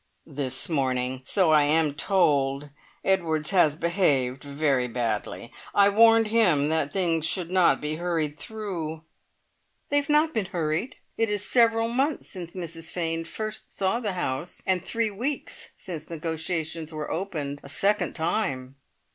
"This 0.25 0.67
morning! 0.67 1.21
So 1.25 1.51
I 1.51 1.61
am 1.61 1.93
told. 1.93 2.69
Edwards 3.05 3.51
has 3.51 3.75
behaved 3.75 4.43
very 4.43 4.87
badly. 4.87 5.51
I 5.75 5.89
warned 5.89 6.29
him 6.29 6.69
that 6.69 6.91
things 6.91 7.27
should 7.27 7.51
not 7.51 7.79
be 7.79 7.97
hurried 7.97 8.39
through." 8.39 9.03
"They 9.89 9.97
have 9.97 10.09
not 10.09 10.33
been 10.33 10.47
hurried. 10.47 10.95
It 11.17 11.29
is 11.29 11.45
several 11.45 11.87
months 11.87 12.27
since 12.31 12.55
Mrs 12.55 12.89
Fane 12.89 13.25
first 13.25 13.69
saw 13.69 13.99
the 13.99 14.13
house, 14.13 14.63
and 14.65 14.83
three 14.83 15.11
weeks 15.11 15.69
since 15.75 16.09
negotiations 16.09 16.91
were 16.91 17.11
opened 17.11 17.59
a 17.61 17.69
second 17.69 18.13
time." 18.13 18.77